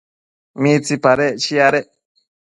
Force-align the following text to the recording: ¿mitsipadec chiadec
¿mitsipadec 0.61 1.33
chiadec 1.43 1.87